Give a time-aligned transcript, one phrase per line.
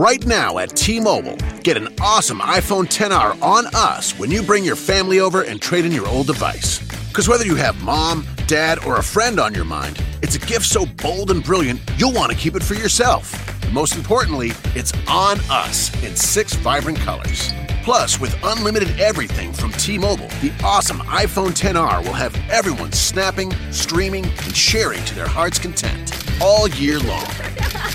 [0.00, 4.64] Right now at T Mobile, get an awesome iPhone 10R on us when you bring
[4.64, 6.78] your family over and trade in your old device.
[7.08, 10.64] Because whether you have mom, dad, or a friend on your mind, it's a gift
[10.64, 13.30] so bold and brilliant you'll want to keep it for yourself.
[13.62, 17.52] And most importantly, it's on us in six vibrant colors.
[17.82, 23.52] Plus, with unlimited everything from T Mobile, the awesome iPhone 10R will have everyone snapping,
[23.70, 27.26] streaming, and sharing to their heart's content all year long.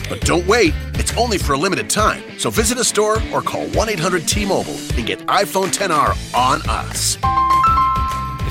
[0.10, 2.24] But don't wait, it's only for a limited time.
[2.38, 6.62] So visit a store or call 1 800 T Mobile and get iPhone 10R on
[6.70, 7.18] us.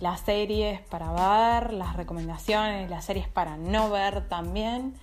[0.00, 4.94] las series para ver, las recomendaciones, las series para no ver también.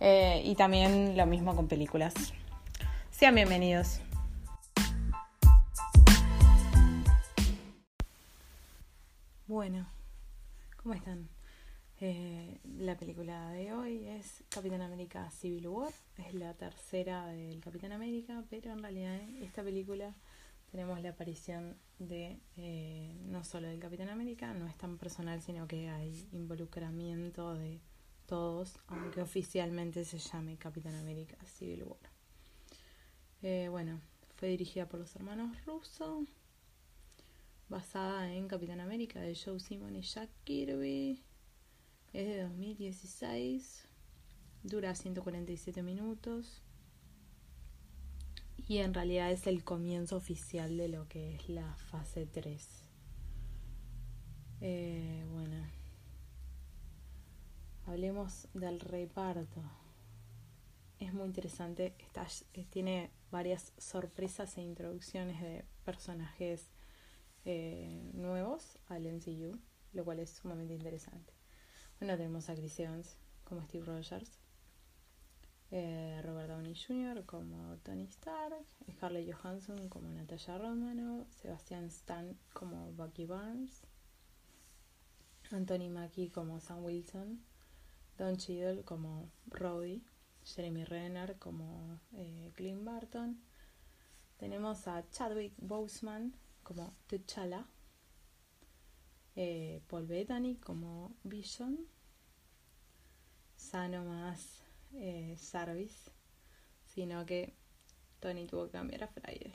[0.00, 2.14] Eh, y también lo mismo con películas.
[3.10, 4.00] Sean bienvenidos.
[9.46, 9.86] Bueno,
[10.82, 11.28] ¿cómo están?
[12.00, 15.92] Eh, la película de hoy es Capitán América Civil War.
[16.18, 20.12] Es la tercera del Capitán América, pero en realidad esta película
[20.74, 25.68] tenemos la aparición de eh, no solo del Capitán América, no es tan personal, sino
[25.68, 27.80] que hay involucramiento de
[28.26, 32.10] todos, aunque oficialmente se llame Capitán América Civil War.
[33.42, 34.00] Eh, bueno,
[34.34, 36.26] fue dirigida por los hermanos Russo,
[37.68, 41.22] basada en Capitán América de Joe Simon y Jack Kirby.
[42.12, 43.86] Es de 2016,
[44.64, 46.64] dura 147 minutos
[48.56, 52.84] y en realidad es el comienzo oficial de lo que es la fase 3.
[54.60, 55.56] Eh, bueno,
[57.86, 59.62] hablemos del reparto.
[60.98, 66.70] Es muy interesante, está, eh, tiene varias sorpresas e introducciones de personajes
[67.44, 69.58] eh, nuevos al MCU,
[69.92, 71.34] lo cual es sumamente interesante.
[71.98, 74.40] Bueno, tenemos a Chris Evans como Steve Rogers,
[75.76, 77.24] eh, Robert Downey Jr.
[77.26, 83.82] como Tony Stark, Scarlett Johansson como Natasha Romano, Sebastian Stan como Bucky Barnes,
[85.50, 87.40] Anthony Mackie como Sam Wilson,
[88.16, 90.00] Don Cheadle como Rhodey,
[90.44, 93.40] Jeremy Renner como eh, Clint Barton.
[94.36, 97.66] Tenemos a Chadwick Boseman como T'Challa,
[99.34, 101.78] eh, Paul Bettany como Vision,
[103.56, 104.04] Sano
[104.96, 105.36] eh,
[106.84, 107.54] sino que
[108.20, 109.54] Tony tuvo que cambiar a Friday.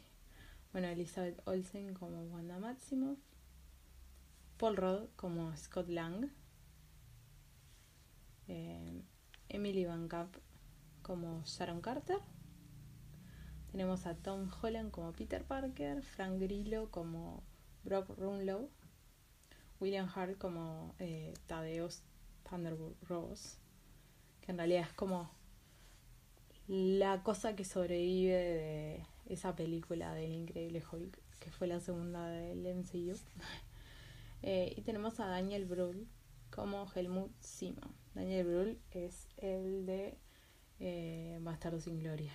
[0.72, 3.18] Bueno, Elizabeth Olsen como Wanda Maximoff,
[4.58, 6.30] Paul Rudd como Scott Lang,
[8.48, 9.02] eh,
[9.48, 10.36] Emily Van Camp
[11.02, 12.20] como Sharon Carter.
[13.72, 17.44] Tenemos a Tom Holland como Peter Parker, Frank Grillo como
[17.84, 18.70] Brock Runlow,
[19.80, 22.04] William Hart como eh, Thaddeus
[22.44, 22.98] Thunderbolt
[24.50, 25.30] En realidad es como
[26.68, 32.66] la cosa que sobrevive de esa película del increíble Hulk, que fue la segunda del
[32.76, 33.16] MCU.
[34.42, 36.08] Eh, y tenemos a Daniel Brühl
[36.50, 37.94] como Helmut Sima.
[38.16, 40.18] Daniel Brühl es el de
[40.80, 42.32] eh, Bastardo sin Gloria.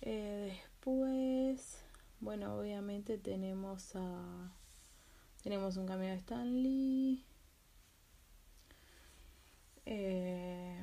[0.00, 1.84] Eh, después,
[2.18, 4.50] bueno, obviamente tenemos a
[5.44, 7.24] tenemos un cambio de Stan Lee.
[9.84, 10.78] Eh,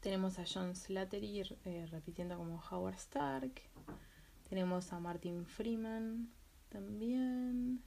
[0.00, 3.60] tenemos a John Slattery eh, repitiendo como Howard Stark.
[4.48, 6.30] Tenemos a Martin Freeman
[6.70, 7.82] también.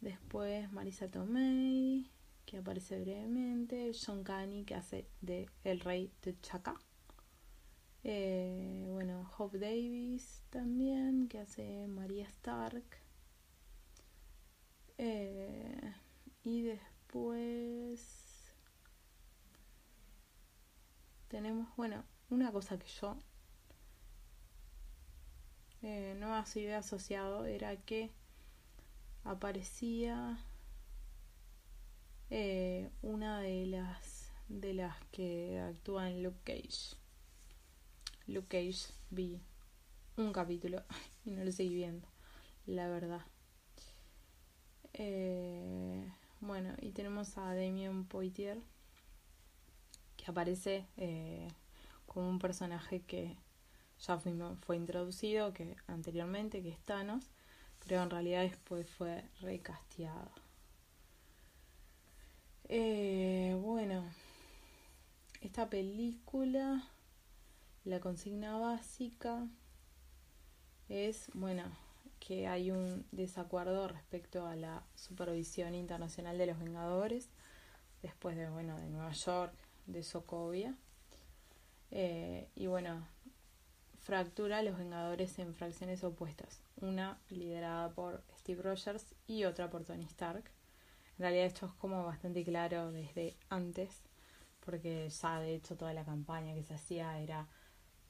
[0.00, 2.10] Después Marisa Tomei,
[2.44, 3.92] que aparece brevemente.
[3.94, 6.74] John Canny, que hace de El Rey de Chaka.
[8.02, 12.84] Eh, bueno, Hope Davis también, que hace María Stark.
[16.42, 18.52] y después pues
[21.28, 23.16] tenemos, bueno, una cosa que yo
[25.82, 28.10] eh, no había asociado era que
[29.24, 30.38] aparecía
[32.30, 36.96] eh, una de las de las que actúa en Luke Cage.
[38.26, 39.40] Luke Cage vi
[40.16, 40.82] un capítulo
[41.24, 42.06] y no lo seguí viendo,
[42.66, 43.22] la verdad.
[44.92, 48.58] Eh, bueno, y tenemos a Damien Poitier,
[50.16, 51.48] que aparece eh,
[52.06, 53.36] como un personaje que
[54.00, 57.30] ya fue, fue introducido que anteriormente, que es Thanos,
[57.86, 60.30] pero en realidad después fue recasteado.
[62.68, 64.04] Eh, bueno,
[65.40, 66.88] esta película,
[67.84, 69.48] la consigna básica
[70.88, 71.64] es, bueno,
[72.20, 77.30] que hay un desacuerdo respecto a la supervisión internacional de los Vengadores,
[78.02, 79.54] después de, bueno, de Nueva York,
[79.86, 80.76] de Sokovia.
[81.90, 83.04] Eh, y bueno,
[83.98, 89.84] fractura a los Vengadores en fracciones opuestas, una liderada por Steve Rogers y otra por
[89.84, 90.44] Tony Stark.
[91.18, 94.02] En realidad esto es como bastante claro desde antes,
[94.64, 97.48] porque ya de hecho toda la campaña que se hacía era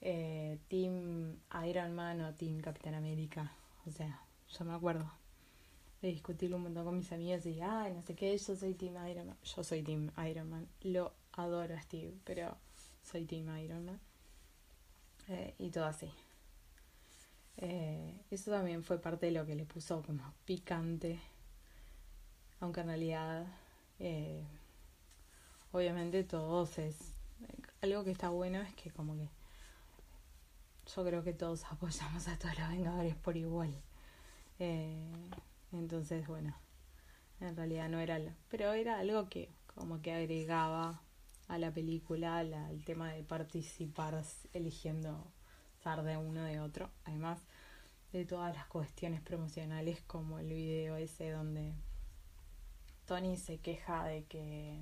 [0.01, 3.53] eh, Team Iron Man o Team Capitán América.
[3.87, 5.11] O sea, yo me acuerdo
[6.03, 8.95] de discutirlo un montón con mis amigos y, ay, no sé qué, yo soy Team
[9.09, 9.37] Iron Man.
[9.45, 10.69] Yo soy Team Iron Man.
[10.83, 12.57] Lo adoro a Steve, pero
[13.03, 14.01] soy Team Iron Man.
[15.29, 16.11] Eh, y todo así.
[17.59, 21.21] Eh, eso también fue parte de lo que le puso como picante,
[22.61, 23.47] aunque en realidad,
[23.99, 24.47] eh,
[25.73, 27.15] obviamente todos es...
[27.83, 29.29] Algo que está bueno es que como que
[30.95, 33.75] yo creo que todos apoyamos a todos los Vengadores por igual.
[35.73, 36.55] entonces, bueno,
[37.41, 38.21] en realidad no era...
[38.49, 41.03] Pero era algo que como que agregaba
[41.49, 44.23] a la película el tema de participar
[44.53, 45.27] eligiendo
[45.75, 46.91] estar de uno de otro.
[47.05, 47.41] Además
[48.13, 51.73] de todas las cuestiones promocionales como el video ese donde
[53.07, 54.79] Tony se queja de que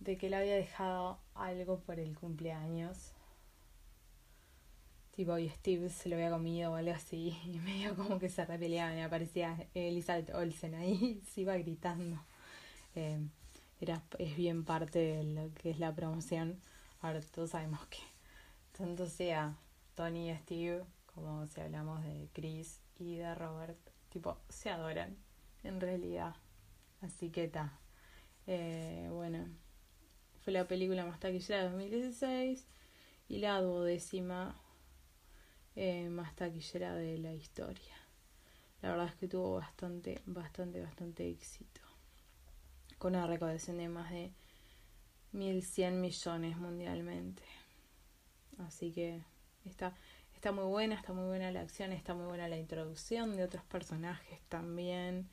[0.00, 3.12] de que le había dejado algo por el cumpleaños
[5.18, 8.44] tipo y Steve se lo había comido o algo así y medio como que se
[8.44, 12.20] repeleaba me aparecía Elizabeth Olsen ahí se iba gritando
[12.94, 13.18] eh,
[13.80, 16.60] era, es bien parte de lo que es la promoción.
[17.00, 17.98] Ahora todos sabemos que
[18.76, 19.56] tanto sea
[19.96, 20.84] Tony y Steve
[21.14, 23.78] como si hablamos de Chris y de Robert,
[24.08, 25.16] tipo, se adoran
[25.64, 26.34] en realidad.
[27.00, 27.78] Así que está.
[28.46, 29.46] Eh, bueno,
[30.42, 32.66] fue la película más taquillera de 2016
[33.28, 34.56] y la duodécima
[35.80, 37.94] eh, más taquillera de la historia.
[38.82, 41.80] La verdad es que tuvo bastante, bastante, bastante éxito
[42.98, 44.32] con una recaudación de más de
[45.32, 47.44] 1.100 millones mundialmente.
[48.58, 49.22] Así que
[49.64, 49.94] está,
[50.34, 53.62] está muy buena, está muy buena la acción, está muy buena la introducción de otros
[53.66, 55.28] personajes también.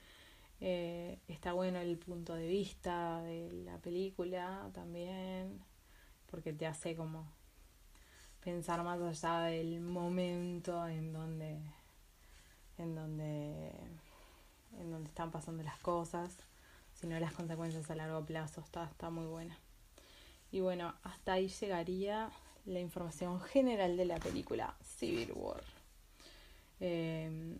[0.62, 5.60] Eh, está bueno el punto de vista de la película también,
[6.28, 7.34] porque te hace como
[8.46, 11.60] pensar más allá del momento en donde
[12.78, 13.72] en donde
[14.80, 16.38] en donde están pasando las cosas
[16.94, 18.62] sino las consecuencias a largo plazo.
[18.62, 19.58] Está, está muy buena.
[20.52, 22.30] Y bueno, hasta ahí llegaría
[22.66, 25.64] la información general de la película Civil War.
[26.80, 27.58] Eh,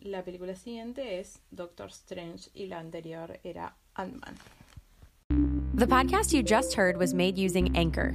[0.00, 4.36] la película siguiente es Doctor Strange y la anterior era Ant-Man.
[5.74, 8.14] The podcast you just heard was made using Anchor.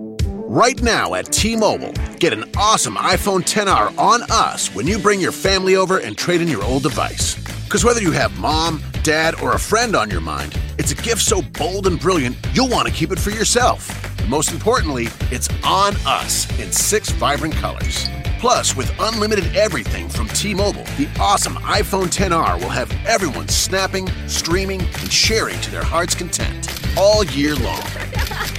[0.53, 5.21] Right now at T Mobile, get an awesome iPhone 10R on us when you bring
[5.21, 7.41] your family over and trade in your old device.
[7.63, 11.21] Because whether you have mom, dad, or a friend on your mind, it's a gift
[11.21, 13.89] so bold and brilliant, you'll want to keep it for yourself.
[14.19, 18.09] And most importantly, it's on us in six vibrant colors.
[18.39, 24.09] Plus, with unlimited everything from T Mobile, the awesome iPhone 10R will have everyone snapping,
[24.27, 27.83] streaming, and sharing to their heart's content all year long.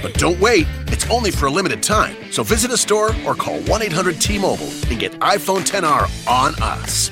[0.01, 2.15] But don't wait, it's only for a limited time.
[2.31, 6.55] So visit a store or call 1 800 T Mobile and get iPhone 10R on
[6.61, 7.11] us.